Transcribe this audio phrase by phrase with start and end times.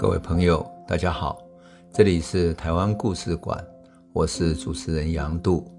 [0.00, 1.46] 各位朋友，大家好，
[1.92, 3.62] 这里是台湾故事馆，
[4.14, 5.70] 我是主持人杨度，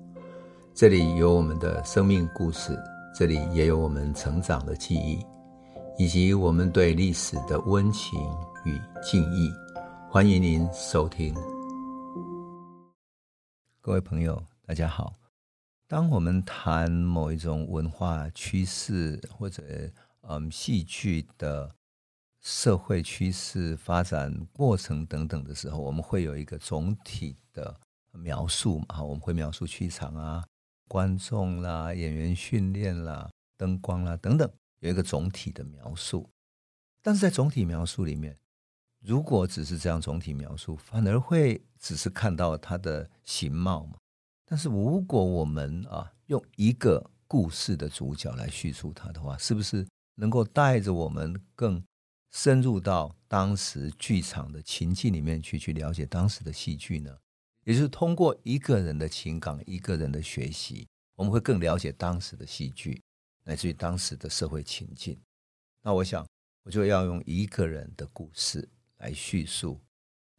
[0.76, 2.78] 这里有我们的生命故事，
[3.16, 5.26] 这里也有我们成长的记忆，
[5.98, 8.20] 以及我们对历史的温情
[8.64, 9.52] 与敬意。
[10.08, 11.34] 欢迎您收听。
[13.82, 15.16] 各位朋友，大家好。
[15.88, 19.64] 当我们谈某一种文化趋势，或者
[20.30, 21.74] 嗯戏剧的
[22.42, 27.80] 社会趋势发展过程等等的时候，我们会有一个总体的
[28.12, 29.04] 描述嘛？
[29.04, 30.44] 我们会描述剧场啊、
[30.88, 36.28] 观众啦、演员训练啦、灯光啦等等，有一个总体的描述。
[37.04, 38.36] 但是在总体描述里面，
[39.04, 43.98] 如果只是这样总体描述，反而会只是看到它的形貌嘛。
[44.46, 51.82] 但是如果我们啊用一个故事的主角来叙述它的话，是不是能够带着我们更
[52.32, 57.18] 深入到当时剧场的情境里面去，去了解当时的戏剧呢？
[57.64, 63.02] 也就是通过一个人的情感、一个人的学习，我们会更了解当时的戏剧，
[63.44, 65.20] 乃至于当时的社会情境。
[65.84, 66.26] 那我想，
[66.64, 68.68] 我就要用一个人的故事。
[69.02, 69.82] 来叙述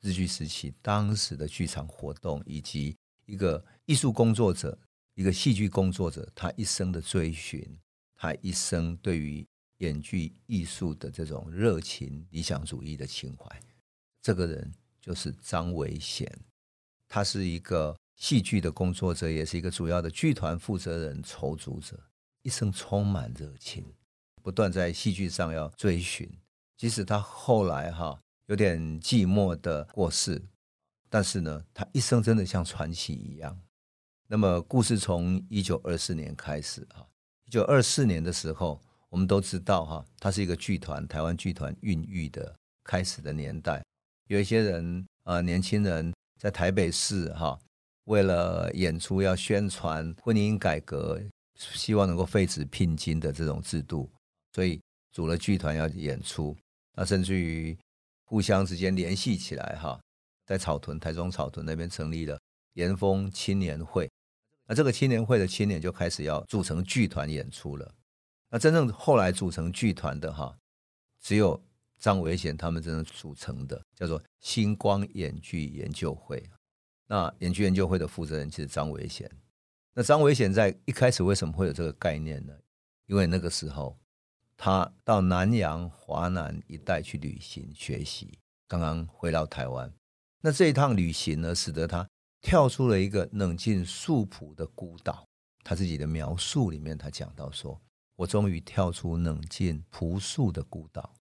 [0.00, 2.96] 日据时期当时的剧场活动，以及
[3.26, 4.78] 一个艺术工作者、
[5.14, 7.76] 一个戏剧工作者他一生的追寻，
[8.14, 9.44] 他一生对于
[9.82, 13.60] 演剧艺术的这种热情、理想主义的情怀。
[14.22, 16.26] 这个人就是张维贤，
[17.06, 21.98] 他是一个戏剧的工作者，也是一个主要的剧团负责人、筹组者，
[22.42, 23.84] 一生充满热情，
[24.42, 26.30] 不断在戏剧上要追寻。
[26.76, 28.18] 即使他后来哈。
[28.46, 30.42] 有点寂寞的过世，
[31.08, 33.58] 但是呢，他一生真的像传奇一样。
[34.26, 37.06] 那么，故事从一九二四年开始啊，
[37.46, 38.82] 一九二四年的时候，
[39.12, 43.84] 我们都知道哈，它是一个剧团，台湾剧团孕育的开始的年代。
[44.28, 47.58] 有一些人啊，年轻人在台北市哈，
[48.04, 51.20] 为了演出要宣传婚姻改革，
[51.58, 54.10] 希望能够废止聘金的这种制度，
[54.54, 54.80] 所以
[55.12, 56.56] 组了剧团要演出。
[56.96, 57.76] 那甚至于。
[58.24, 60.00] 互相之间联系起来，哈，
[60.46, 62.40] 在草屯、台中草屯那边成立了
[62.72, 64.10] 延丰青年会。
[64.66, 67.94] 那这个青年会的青年就开始要组成剧团演出了。
[68.52, 70.54] 那真正后来组成剧团的，哈，
[71.22, 71.58] 只有
[71.98, 76.48] 张维贤他们真正组成的，叫做星光演剧研究会。
[77.06, 79.28] 那演剧研究会的负责人就是张维贤。
[79.94, 82.52] 那张维贤在一开始为什么会有这个概念呢？
[83.06, 83.98] 因为那个时候。
[84.54, 88.38] 他到南洋、华南一带去旅行学习，
[88.68, 89.92] 刚刚回到台湾。
[90.40, 92.08] 那这一趟旅行呢，使得他
[92.40, 95.26] 跳出了一个冷静素朴的孤岛。
[95.64, 97.80] 他自己的描述里面，他讲到说
[98.16, 101.14] ：“我终于跳出冷静朴素的孤岛，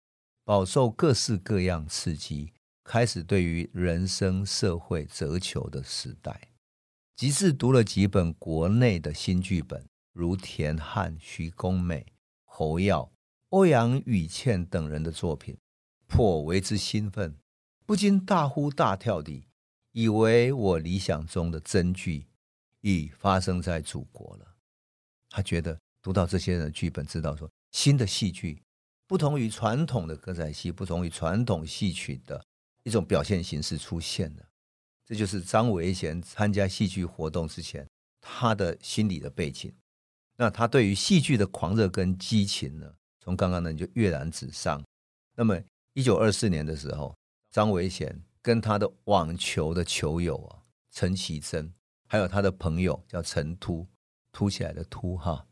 [0.45, 2.53] 饱受各式各样刺激，
[2.84, 6.53] 开始对于人生、社会责求的时代。
[7.17, 12.06] 即使读了几本国内的新剧本，如田汉、徐公美、
[12.45, 13.11] 侯耀。”
[13.50, 15.59] 欧阳予倩等人的作品，
[16.06, 17.37] 颇为之兴奋，
[17.84, 19.49] 不禁大呼大跳地，
[19.91, 22.29] 以为我理想中的真剧
[22.83, 24.55] 已发生在祖国了。
[25.29, 28.62] 他觉得读到这些人的剧本，知道说新的戏剧
[29.06, 32.44] 不同于传统的歌仔戏，不同于传统戏曲的
[32.84, 34.43] 一种表现形式出现了。
[35.05, 37.88] 这就是张维贤参加戏剧活动之前
[38.21, 39.72] 他的心理的背景。
[40.37, 42.94] 那他对于戏剧的狂热跟激情呢？
[43.22, 44.82] 从刚刚呢就跃然纸上。
[45.37, 45.61] 那么，
[45.93, 47.15] 一九二四年的时候，
[47.50, 51.71] 张维贤跟他的网球的球友啊陈其珍，
[52.09, 53.87] 还有他的朋友叫陈突，
[54.32, 55.47] 凸起来的凸哈，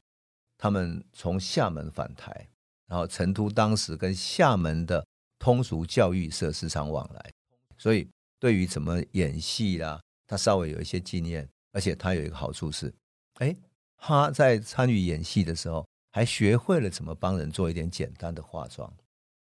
[0.58, 2.46] 他们从厦门返台，
[2.86, 5.02] 然后成都当时跟厦门的
[5.38, 7.32] 通俗教育社时常往来，
[7.78, 8.06] 所以
[8.38, 12.92] 对于怎么演戏啦，他稍微有一些经验，而且他有一个好处是，
[13.36, 13.56] 哎，
[13.96, 15.86] 他在参与演戏的时候。
[16.10, 18.92] 还学会了怎么帮人做一点简单的化妆，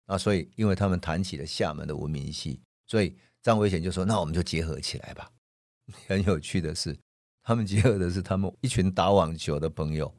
[0.06, 5.30] 啊，所以因为他们谈起了厦门的文明戏，所以张维贤就说：“那我们就结合起来吧。
[6.08, 6.98] ”很有趣的是，
[7.44, 10.12] 他们结合的是他们一群打网球的朋友。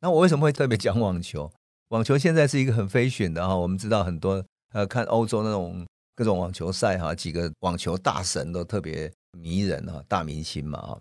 [0.00, 1.50] 那我为什么会特别讲网球？
[1.88, 11.00] 网球现在是一个很 fashion 的哈，我们知道很多呃，看欧洲那种各种网球赛哈，几个网球大神都特别迷人哈，大明星嘛哈。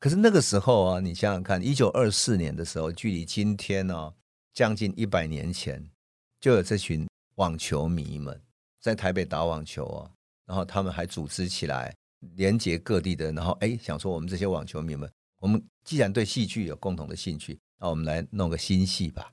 [0.00, 4.12] 可是那个时候啊，你想想看，一九二四年的时候，距离今天呢？
[4.52, 5.84] 将近一百年前，
[6.40, 8.40] 就有这群网球迷们
[8.80, 10.10] 在台北打网球啊，
[10.46, 11.92] 然后他们还组织起来，
[12.36, 19.30] 连接各地的，然后哎，想说我们这些网球迷们，我们既然对戏剧有共同的兴趣，那我们来弄个新戏吧。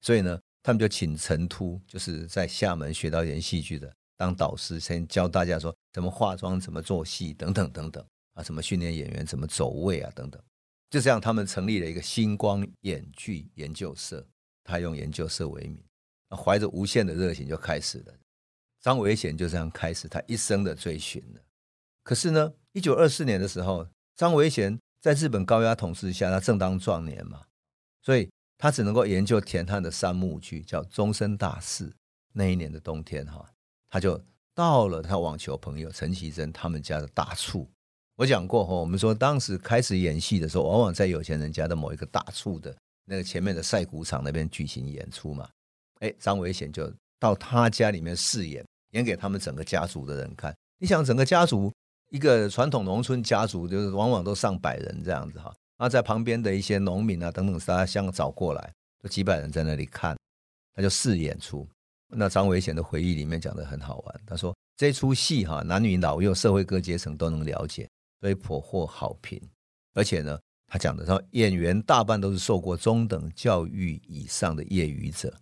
[0.00, 8.04] 所以呢，他们就请陈突，就是在厦门学到演戏剧的，当导师，先教大家说怎么化妆、怎么做戏等等等等
[8.34, 10.42] 啊，怎么训练演员、怎么走位啊等等。
[10.90, 14.26] 就这样，他们成立了一个星光演剧研究社，
[14.64, 15.80] 他用研究社为名，
[16.30, 18.12] 怀着无限的热情就开始了。
[18.80, 21.40] 张维贤就这样开始他一生的追寻了。
[22.02, 27.42] 可是呢，一九二四年的时候，张维贤在日本高压统治下，他正当壮年嘛，
[28.02, 28.28] 所以
[28.58, 31.88] 他只能够研究田汉的三幕剧，叫《终身大事》。
[32.32, 33.44] 那一年的冬天，哈，
[33.90, 34.20] 他就
[34.54, 37.68] 到了他网球朋友陈绮贞他们家的大厝。
[38.16, 45.48] 我讲过哈，我们说当时开始演戏的时候，往往在有钱人家的某一个大厝的那个前面的晒谷场那边举行演出嘛。
[46.00, 50.54] 哎，张伟贤就到他家里面试演，演给他们整个家族的人看。
[50.78, 51.72] 你想，整个家族
[52.10, 55.54] 一个传统农村家族，就是往往都上百人这样子哈。
[55.82, 60.16] 然后在旁边的一些农民啊等等，大家相找过来，就几百人在那里看，
[60.72, 61.68] 他就试演出。
[62.06, 67.90] 那张伟贤的回忆里面讲得很好玩，他说这出戏哈，男女老幼、社会各阶层都能了解，
[68.20, 69.42] 所以颇获好评。
[69.92, 70.38] 而且呢，
[70.68, 75.36] 他讲的说演员大半都是受过中等教育以上的业余者，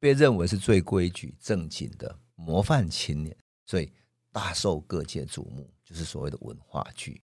[0.00, 3.92] 被认为是最规矩正经的模范青年，所以
[4.32, 7.22] 大受各界瞩目，就是所谓的文化剧。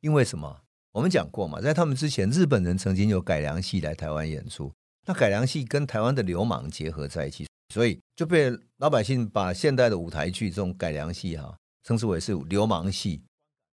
[0.00, 0.62] 因为什么？
[0.96, 4.72] 我们讲过嘛，在他们之前，日本人曾经有改良戏来台湾演出，
[5.04, 7.46] 那改良戏跟台湾的流氓结合在一起。
[7.68, 13.22] 所以就被老百姓把现代的舞台剧这种改良戏哈，称之为是流氓戏，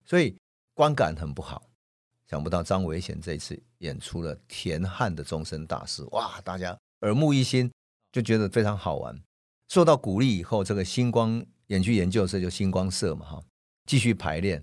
[0.05, 0.35] 所以
[0.73, 1.63] 观感很不好。
[2.29, 7.71] 想不到张维贤这次演出了田汉的终身大事，哇，大家耳目一新，
[8.11, 9.17] 就觉得非常好玩。
[9.69, 13.43] 受到鼓励以后，这个星光演剧研究社就星光社嘛哈，
[13.85, 14.61] 继续排练。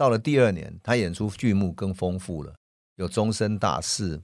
[0.00, 2.54] 到了第二年，他演出剧目更丰富了，
[2.94, 4.18] 有终身大事、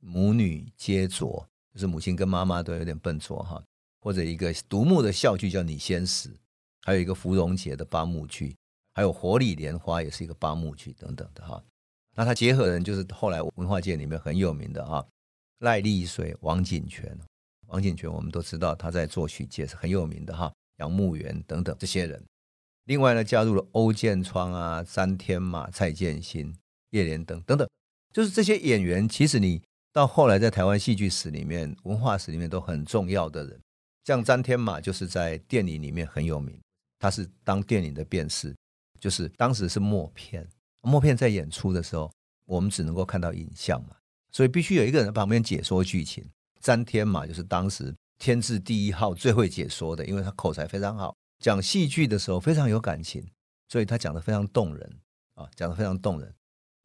[0.00, 3.62] 母女皆浊，就是母亲跟妈妈都有点笨拙哈。
[4.00, 6.30] 或者一个独幕的笑剧叫《你先死》，
[6.80, 8.56] 还有一个芙蓉节的八幕剧，
[8.94, 11.62] 还有《火里莲花》也是一个八幕剧等等的哈。
[12.16, 15.06] 那他结合的人就是后来文化界里面很有名的哈，
[15.58, 17.14] 赖丽水、王景泉。
[17.66, 22.24] 王景泉我们都知道他在作曲界是很有名的哈，杨牧原等等这些人。
[22.88, 26.56] 另外呢，加入了欧建窗啊、詹天马、蔡建新、
[26.92, 27.68] 叶连登等等，
[28.14, 29.60] 就是这些演员，其实你
[29.92, 33.60] 到后来在台湾戏剧史里面、文化史里面都很重要的人。
[34.06, 36.58] 像詹天马就是在电影里面很有名，
[36.98, 38.56] 他是当电影的辩士，
[38.98, 40.48] 就是当时是默片，
[40.80, 42.10] 默片在演出的时候，
[42.46, 43.90] 我们只能够看到影像嘛，
[44.32, 46.24] 所以必须有一个人在旁边解说剧情。
[46.62, 53.30] 詹天马就是当时天字第一号最会解说的，因为他口才非常好，讲戏剧的时候非常有感情，
[53.68, 55.00] 所以他讲得非常动人
[55.34, 56.34] 啊，讲得非常动人。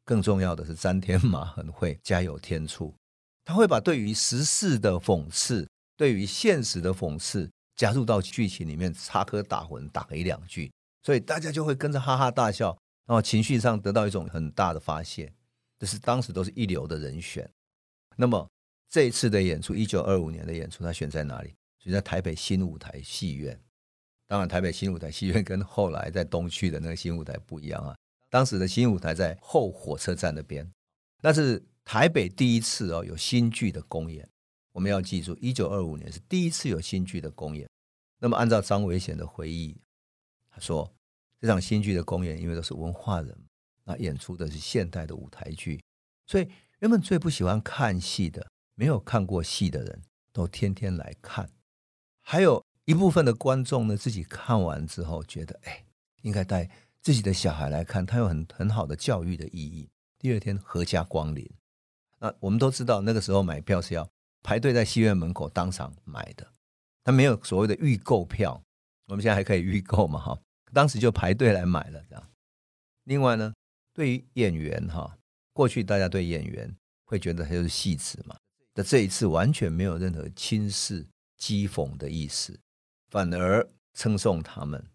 [0.04, 2.94] 更重要的是，詹天马很会加有天醋，
[3.44, 5.68] 他会把对于时事的讽刺。
[5.96, 10.72] 对于现实的讽刺加入到剧情里面，插科打诨，打一两句，
[11.04, 12.76] 所以大家就会跟着哈哈大笑，
[13.06, 15.32] 然后情绪上得到一种很大的发泄。
[15.78, 17.48] 这是当时都是一流的人选。
[18.16, 18.44] 那么
[18.90, 21.54] 这一次的演出，一九二五年的演出，他选在哪里？
[21.78, 23.56] 选在台北新舞台戏院。
[24.26, 27.94] 当然，台北新舞台戏院跟后来在东区的那个新舞台不一样啊。
[28.30, 30.68] 当时的新舞台在后火车站那边，
[31.22, 34.28] 那是台北第一次哦有新剧的公演。
[34.72, 37.68] 我们要记住，一九二五年是第一次有新剧的公演。
[38.18, 39.78] 那么，按照张维贤的回忆，
[40.50, 40.92] 他说
[41.40, 43.38] 这场新剧的公演，因为都是文化人，
[43.84, 45.80] 那演出的是现代的舞台剧，
[46.26, 46.48] 所以
[46.80, 50.02] 人们最不喜欢看戏的，没有看过戏的人
[50.32, 51.48] 都天天来看。
[52.20, 55.84] 还有一部分的观众呢，自己看完之后觉得，哎，
[56.22, 56.68] 应该带
[57.00, 59.88] 自己的小孩来看，他有很很好的教育的意义。
[60.18, 61.48] 第二天阖家光临。
[62.18, 64.08] 那我们都知道，那个时候买票是要。
[64.46, 66.46] 排队在戏院门口当场买的，
[67.02, 68.62] 他没有所谓的预购票，
[69.06, 70.20] 我们现在还可以预购嘛？
[70.20, 70.38] 哈，
[70.70, 72.30] 当时就排队来买了这样。
[73.04, 73.54] 另外呢，
[73.94, 75.16] 对于演员哈，
[75.54, 76.70] 过去大家对演员
[77.06, 78.36] 会觉得他就是戏子嘛，
[78.74, 81.06] 那这一次完全没有任何轻视、
[81.40, 82.60] 讥讽的意思，
[83.14, 84.90] 反而称颂他们，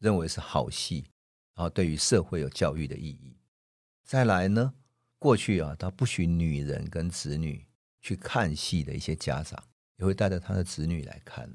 [0.00, 1.06] 认为是好戏，
[1.54, 3.36] 然后对于社会有教育的意义。
[4.02, 4.74] 再来呢，
[5.20, 7.64] 过去啊，他不许女人跟子女。
[8.00, 9.62] 去看戏的一些家长
[9.98, 11.54] 也会带着他的子女来看。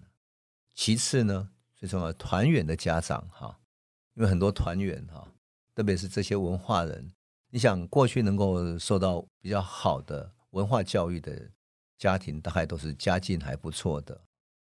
[0.76, 3.60] 其次呢，最重要的团员的家长哈，
[4.14, 5.28] 因为很多团员哈，
[5.74, 7.12] 特别是这些文化人，
[7.50, 11.52] 你想过去能够受到比较好的文化教育的
[11.98, 14.22] 家庭，大概都是家境还不错的。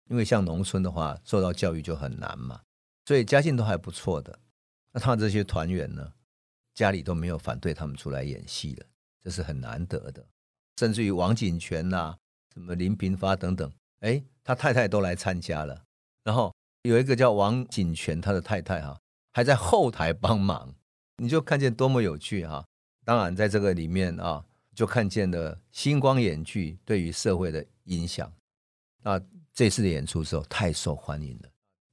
[0.10, 2.62] 因为像农村的话，受到教育就很难嘛，
[3.06, 4.38] 所以家境都还不错的。
[4.92, 6.14] 那他这些团员呢，
[6.74, 8.86] 家里都没有反对他们出来演戏的，
[9.24, 10.26] 这是很难得的。
[10.78, 12.16] 甚至于王景泉呐、
[12.54, 15.84] 什么林平发等等，哎，他太太都来参加了。
[16.24, 19.00] 然后有一个叫王景泉，他的太太哈，
[19.32, 20.76] 还在后台帮忙，
[21.18, 22.66] 你就看见多么有趣哈。
[23.06, 24.46] 当然，在这个里面啊，
[24.76, 28.32] 就看见了星光演剧对于社会的影响。
[29.04, 29.22] 那
[29.54, 31.50] 这次的演出时候太受欢迎了，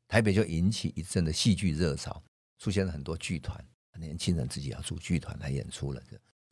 [0.08, 2.22] 台北就引起一阵的戏剧热潮，
[2.58, 3.62] 出现了很多剧团，
[3.98, 6.00] 年轻人自己要组剧团来演出了。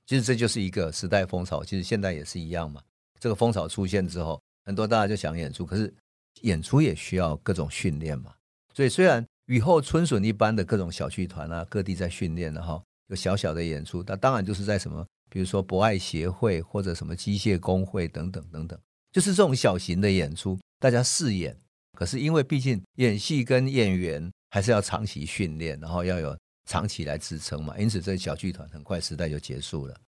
[0.04, 2.82] 其实这就是一个时代风潮，其实现在也是一样嘛。
[3.18, 5.94] 这个风潮出现之后，很多大家就想演出，可是。
[6.42, 8.32] 演出也需要各种训练嘛，
[8.72, 18.80] 所以虽然雨后春笋一般的各种小剧团啊，各地在训练的哈，有小小的演出，那当然就是在什么，比如说博爱协会或者什么机械工会等等等等，
[19.12, 21.56] 就是这种小型的演出，大家试演。
[21.92, 30.00] 可是因为毕竟演戏跟演员还是要长期训练，然后要有长期来支撑嘛，因此这小剧团很快时代就结束了。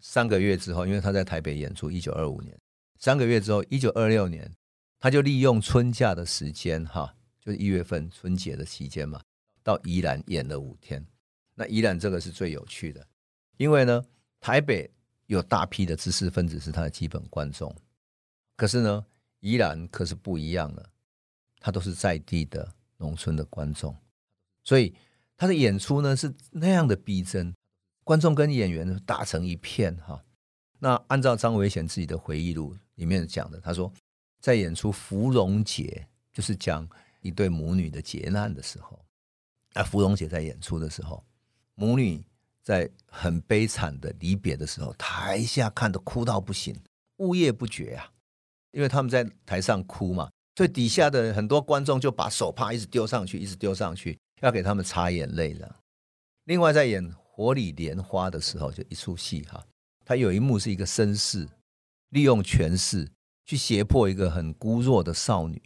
[0.00, 2.56] 三个月之后，因为他在台北演出，一九二五年，
[2.98, 4.50] 三个月之后，一九二六年。
[5.00, 9.22] 他就利用春假的时间，哈，就是一月份春节的期间嘛，
[9.62, 11.06] 到宜兰演了五天。
[11.54, 13.06] 那宜兰这个是最有趣的，
[13.58, 14.04] 因为呢，
[14.40, 14.90] 台北
[15.26, 17.72] 有大批的知识分子是他的基本观众，
[18.58, 19.06] 可是呢，
[19.40, 20.90] 宜兰可是不一样了，
[21.60, 23.96] 他都是在地的农村的观众，
[24.62, 24.94] 所以
[25.34, 27.54] 他的演出呢是那样的逼真，
[28.04, 30.22] 观众跟演员打成一片，哈。
[30.78, 33.90] 那按照张维贤自己的回忆录里面讲的，他说。
[34.40, 36.88] 在演出芙蓉节，就是讲
[37.22, 39.04] 一对母女的劫难的时候，
[39.72, 41.26] 啊，芙蓉姐在演出的时候，
[41.74, 42.24] 母女
[42.62, 46.72] 在很悲惨的离别的时候，台下看得哭到不行，
[47.16, 48.12] 呜咽不绝啊，
[48.72, 55.76] 因为他们在台上哭嘛，所以底下的很多观众就把手帕一直丢上去，一直丢上去，要给他们擦眼泪了。
[56.44, 59.64] 另外，在演《火里莲花》的时候，就一出戏哈，
[60.04, 61.48] 他有一幕是一个绅士
[62.10, 63.08] 利用权势。
[63.48, 65.58] 去胁迫一个很孤弱的少女，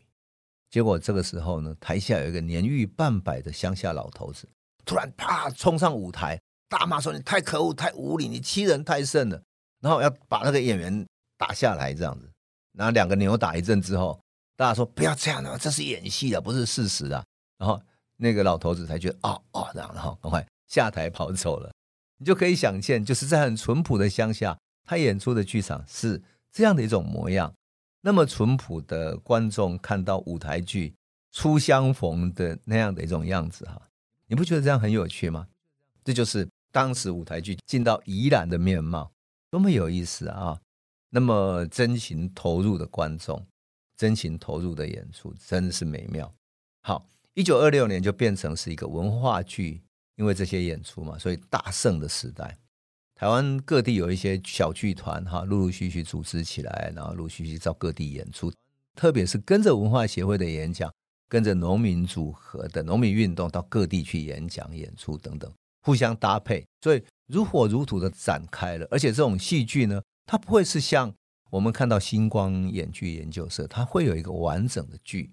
[0.71, 4.49] 结果这个时候呢，台下有一个年逾半百的乡下老头子，
[4.85, 9.43] 突然啪冲上舞台，大骂说：“你太可恶，太无礼，你欺人太甚了。”
[9.83, 11.05] 然后要把那个演员
[11.37, 12.31] 打下来，这样子。
[12.77, 14.19] 然后两个扭打一阵之后，
[14.57, 17.25] 大家说：“不要这样的，这是演戏的，不是事实啊。”
[17.59, 17.81] 然后
[18.17, 21.71] 那个老头子才觉得：“哦哦，然后赶快下台跑走了。”
[22.19, 27.53] 你就可以想见，就是在很淳朴的乡下，他演出的剧场是这样的一种模样。
[28.01, 30.95] 那么淳朴的观众看到舞台剧
[31.33, 33.81] 初相逢的那样的一种样子哈，
[34.27, 35.47] 你不觉得这样很有趣吗？
[36.05, 39.11] 这就是当时舞台剧进到宜兰的面貌，
[39.51, 40.61] 多么有意思啊！
[41.15, 43.47] 那么真情投入的观众，
[43.99, 46.33] 真情投入的演出，真的是美妙。
[46.81, 49.83] 好，一九二六年就变成是一个文化剧，
[50.17, 52.57] 因为这些演出嘛，所以大盛的时代。
[53.15, 58.51] 台湾各地有一些小剧团，哈，陆陆续续组织起来，然后陆陆续续到各地演出。
[58.97, 60.91] 特别是跟着文化协会的演讲，
[61.29, 65.53] 跟着农民组合的农民运动到各地去演讲、演出等等，
[65.83, 68.89] 互相搭配，所以如火如荼的展开了。
[68.91, 71.15] 而且这种戏剧呢，它不会是像
[71.51, 75.33] 我们看到星光演剧研究社，它会有一个完整的剧，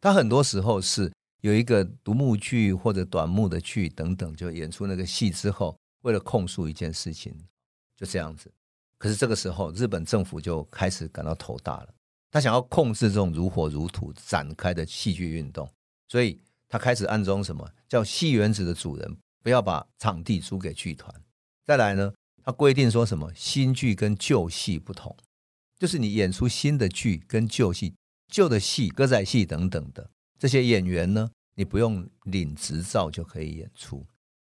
[0.00, 5.76] 它很多时候是有一个独幕剧或者短幕的剧等等，就演出那个戏之后。
[6.02, 7.36] 为了控诉一件事情，
[7.96, 8.50] 就这样子。
[8.98, 11.88] 可是这个时候，日本政府就开始感到头大了。
[12.30, 15.68] 他想要控制这种如火如荼展开的戏剧运动，
[16.06, 21.12] 所以他开始暗中什么叫戏园子的主人不要把场地租给剧团。
[21.66, 22.14] 再来呢，
[22.48, 25.14] 他规定说什么新剧跟旧戏不同，
[25.78, 27.94] 就是你演出新的剧跟旧戏、
[28.32, 34.02] 旧的戏、歌仔戏等等的这些演员呢，你不用领执照就可以演出。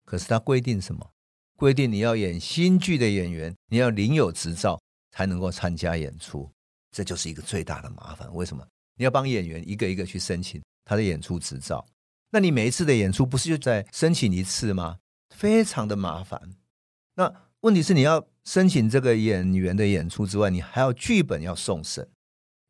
[0.05, 1.09] 可是他规定什么？
[1.55, 6.47] 规定你要演新剧的演员，你要领有执照才能够参加演出，
[6.91, 8.31] 这就是一个最大的麻烦。
[8.35, 8.63] 为什么？
[8.97, 11.83] 你要帮演员一个一个去申请他的演出执照，
[12.29, 14.99] 那你每一次的演出不是就在申请一次吗？
[15.35, 16.39] 非常的麻烦。
[17.15, 22.07] 那问题是你要申请这个演员的演出之外，你还要剧本要送审，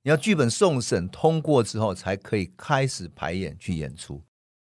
[0.01, 4.23] 你要剧本送审通过之后才可以开始排演去演出。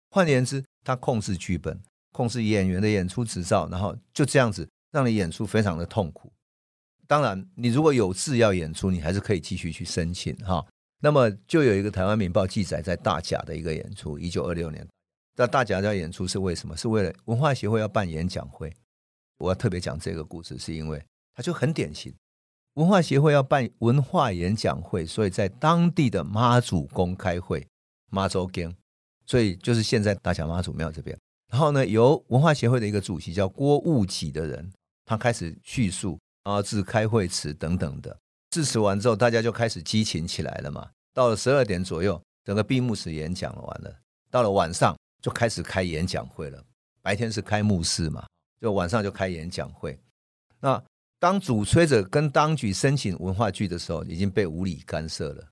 [0.09, 1.79] 换言之，他控制剧本。
[2.13, 6.29] 控制演员的演出执照，然后就这样子让你演出非常的痛苦。
[7.07, 10.65] 当然，你如果有志要演出，你还是可以继续去申请哈。
[10.99, 14.85] 那么就有一个台湾民报记载在大甲的一个演出，一九二六年，
[15.37, 16.75] 在大甲要演出是为什么？
[16.75, 18.71] 是为了文化协会要办演讲会。
[19.41, 22.13] 我要特别讲这个故事，是因为它就很典型，
[22.75, 27.67] 文化协会要办文化演讲会，所以在当地的妈祖宫开会，
[28.11, 28.73] 妈祖宫，
[29.25, 31.17] 所以就是现在大甲妈祖庙这边。
[31.51, 34.71] 然后呢，由文化协会的一个主席叫郭务己的人，
[35.05, 38.17] 他开始叙述啊，致开会词等等的。
[38.51, 40.89] 致辞完之后，大家就开始激情起来了嘛。
[41.13, 43.93] 到了十二点左右，整个闭幕式演讲完了，
[44.29, 46.63] 到了晚上就开始开演讲会了。
[47.01, 48.25] 白天是开幕式嘛，
[48.61, 49.99] 就晚上就开演讲会。
[50.59, 50.81] 那
[51.19, 55.43] 当主催者跟当局申请文化剧的时候，已经被无理干涉了，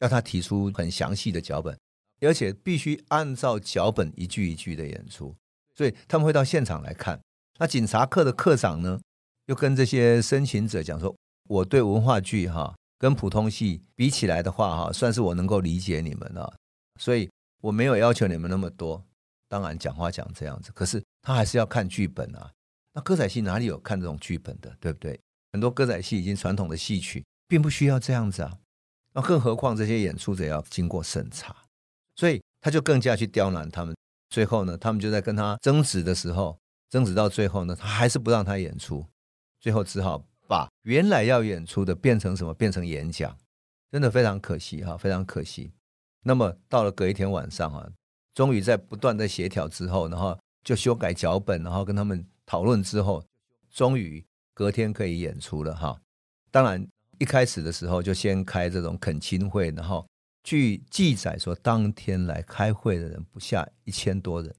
[0.00, 1.76] 要他提出很详细的脚本，
[2.20, 5.34] 而且必须按照脚本一句一句的演出。
[5.74, 7.18] 所以他们会到现场来看。
[7.58, 9.00] 那警察课的课长呢，
[9.46, 11.14] 又跟这些申请者讲说
[11.48, 16.54] ：“我对文化剧哈跟普通戏比起来的话哈，算是我能够理解你们了。
[17.00, 19.02] 所以我没有要求你们那么多。
[19.48, 22.50] 当然讲话讲这样子，可是他还是要看剧本啊。
[22.98, 25.16] 那歌仔戏哪里有看这种剧本的，对不对？
[25.52, 28.58] 很多歌仔戏已经传统的戏曲，并不需要这样子啊。
[29.12, 31.54] 那更何况这些演出者要经过审查，
[32.16, 33.94] 所以他就更加去刁难他们。”
[34.30, 36.58] 最后呢，他们就在跟他争执的时候，
[36.90, 39.06] 争执到最后呢，他还是不让他演出，
[39.60, 42.52] 最后只好把原来要演出的变成什么？
[42.52, 43.38] 变成演讲，
[43.92, 45.70] 真的非常可惜哈，非常可惜。
[46.24, 47.88] 那么到了隔一天晚上啊，
[48.34, 53.22] 终于在不断的协调之后，然后就修改脚本，然后跟他们讨论之后，
[53.70, 54.24] 终于
[54.54, 56.00] 隔天可以演出了哈。
[56.50, 56.88] 当然
[57.18, 60.06] 一开始的时候就先开这种恳亲会，然后。
[60.44, 64.54] 据记载说，当天来开会的人不下一千多人。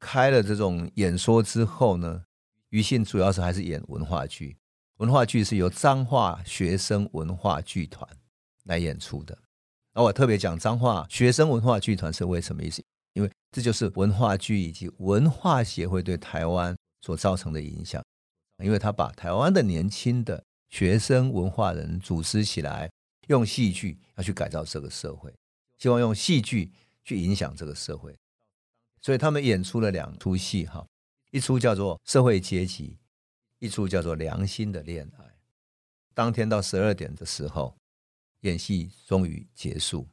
[0.00, 2.24] 开了这种演说之后呢，
[2.70, 4.56] 余兴主要是还是演文化剧。
[4.96, 8.08] 文化剧是由彰化学生文化剧团
[8.64, 9.38] 来演出的。
[9.92, 12.82] 而我特别讲彰化学生文化剧团是为什么意思？
[13.12, 18.02] 因为这就是文化剧以及文化协会对台湾所造成的影响。
[18.62, 22.90] 因为他把台湾的年轻的学生文化人组织起来。
[23.28, 25.30] 用戏剧要去改造这个社会，
[25.76, 26.72] 希望用戏剧
[27.04, 28.16] 去影响这个社会，
[29.02, 30.86] 所以他们演出了两出戏哈，
[31.30, 32.92] 一出叫做《社会阶级》，
[33.58, 35.24] 一出叫做《良心的恋爱》。
[36.14, 37.76] 当天到十二点的时候，
[38.40, 40.08] 演戏终于结束。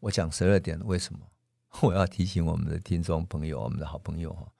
[0.00, 1.20] 我讲十二点，为什么？
[1.80, 4.52] 我要提醒我们的听众朋友，我们的好朋友哈，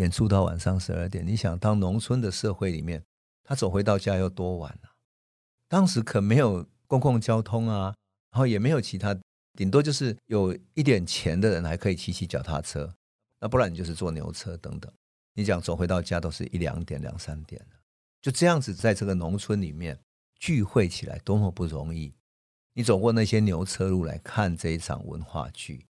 [0.00, 3.02] 演出到晚上十二点，你想，当农村的社会里面，
[3.44, 4.98] 他走回到家要多晚啊？
[5.68, 6.66] 当时可没有。
[6.90, 7.94] 公共交通啊，
[8.32, 9.16] 然后也没有其他，
[9.54, 12.92] 顶多就是有一点钱的人还可以骑骑脚踏车，
[13.38, 14.92] 那不然你就是坐牛车等等。
[15.34, 17.76] 你讲走回到家都是一两点、两三点了，
[18.20, 19.96] 就这样子在这个农村里面
[20.34, 22.12] 聚会起来多么不容易。
[22.72, 25.86] 你走过那些牛车路来看这一场文化剧，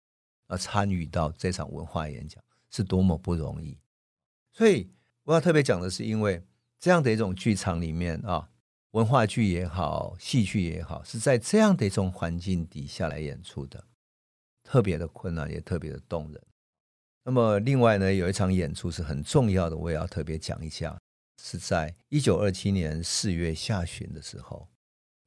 [0.46, 3.76] 而参与到这场文化演讲是多么不容易。
[4.56, 4.88] 所以
[5.24, 6.42] 我要特别讲的是，因为
[6.80, 8.48] 这样的一种剧场里面啊。
[8.92, 13.84] 文化剧也好，戏剧也好，是在这样的一种环境底下来演出的，
[14.62, 16.42] 特别的困难，也特别的动人。
[17.22, 20.98] 那么，另外呢，有一场演出是很重要的，我也要特别讲一下，
[21.42, 24.66] 是在一九二七年四月下旬的时候，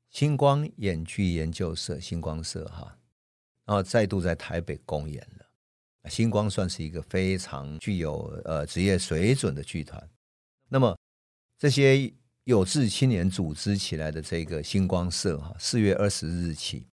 [0.09, 2.97] 星光演剧研究社（星光社）哈，
[3.65, 5.45] 然后再度在台北公演了。
[6.07, 10.09] 星光算是一个非常具有呃职业水准的剧团，
[10.67, 10.95] 那么
[11.57, 12.13] 这些。
[12.45, 16.87] 有志青年组织起来的这个星光社哈，四月二十日起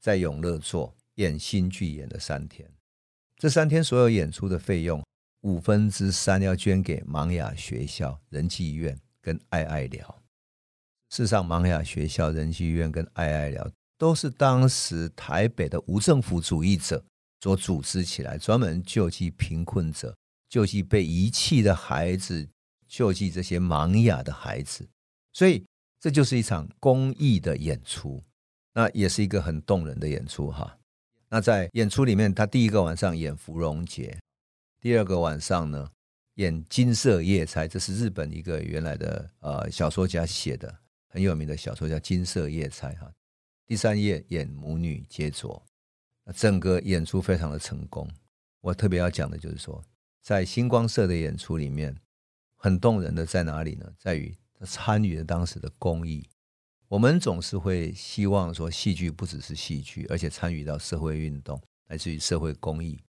[0.00, 2.66] 在永乐座演新剧演了三天，
[3.36, 5.04] 这三天所有演出的费用
[5.42, 10.22] 五分之三要捐给盲哑学校仁济医院跟爱爱疗。
[11.10, 17.04] 事实上，盲哑学校仁济医院跟爱爱疗都是当时台北的无政府主义者
[17.42, 20.16] 所组织起来，专门救济贫困者、
[20.48, 22.48] 救济被遗弃的孩子、
[22.86, 24.88] 救济这些盲哑的孩子。
[25.32, 25.64] 所以
[25.98, 28.22] 这就是一场公益的演出，
[28.72, 30.78] 那也是一个很动人的演出哈。
[31.28, 34.16] 那在演出里面，他第一个晚上演芙蓉节，
[34.80, 35.90] 第二个晚上呢
[36.34, 40.72] 演金色夜菜，这是日本一个原来的呃小说家写的
[41.08, 43.10] 很有名的小说叫金色夜菜哈。
[43.66, 45.28] 第三夜演母女接
[46.34, 48.06] 整个演出非常的成功。
[48.60, 49.82] 我特别要讲的就是说，
[50.20, 51.96] 在星光社的演出里面，
[52.56, 53.90] 很动人的在哪里呢？
[53.98, 54.64] 在于他。
[54.64, 56.24] 参与了当时的公益，
[56.86, 63.02] 我们总是会希望说，戏剧不只是戏剧，而且参与到社会运动，来自于社会公益。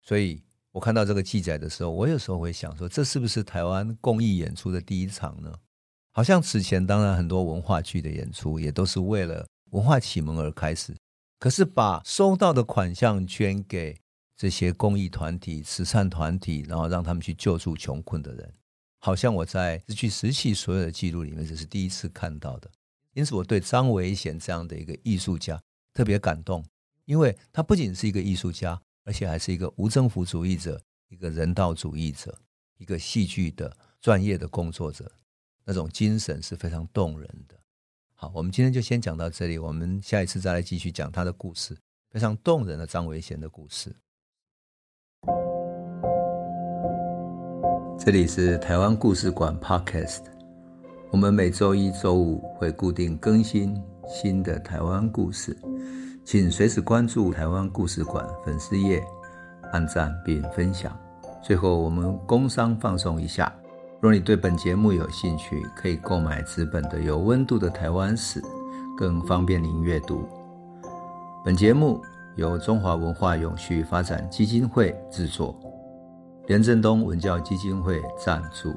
[0.00, 5.52] 所以我看到这个记载的时候，我有时候会想说，这是不是台湾公益演出的第一场呢？
[6.12, 10.94] 好像此前当然很多文化剧的演出也都是为了文化启蒙而开始，
[11.42, 13.98] 可是把收到的款项捐给
[14.36, 18.54] 这些公益团体、慈善团体，然后让他们去救助穷困的人。
[19.00, 22.70] 好像我在日据时期所有的记录里面，这是第一次看到的，
[23.14, 25.60] 因此我对张维贤这样的一个艺术家
[25.92, 26.64] 特别感动，
[27.06, 32.38] 因为他不仅是一个艺术家，而且还是一个无政府主义者、一个人道主义者、
[32.78, 35.10] 一个戏剧的专业的工作者，
[35.64, 37.58] 那种精神是非常动人的。
[38.22, 41.76] 好，我们今天就先讲到这里，我们下一次再来继续讲他的故事，
[42.12, 43.92] 非常动人的张维贤的故事。
[47.98, 50.20] 这里是台湾故事馆 Podcast，
[51.10, 55.58] 我们每周一、周五会固定更新新的台湾故事，
[56.24, 59.02] 请随时关注台湾故事馆粉丝页，
[59.72, 60.96] 按赞并分享。
[61.42, 63.52] 最后，我们工商放松一下。
[64.02, 68.42] 若你对本节目有兴趣，可以购买纸本的《有温度的台湾史》，
[68.98, 70.28] 更方便您阅读。
[71.44, 72.02] 本节目
[72.34, 75.56] 由中华文化永续发展基金会制作。
[76.48, 78.74] 连振东文教基金会赞助。